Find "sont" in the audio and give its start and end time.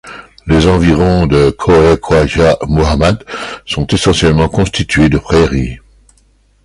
3.67-3.85